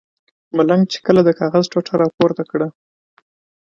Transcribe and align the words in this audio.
ملنګ 0.57 0.83
چې 0.91 0.97
کله 1.05 1.21
د 1.23 1.29
کاغذ 1.39 1.65
ټوټه 1.71 1.95
را 2.01 2.07
پورته 2.17 2.43
کړه. 2.51 2.67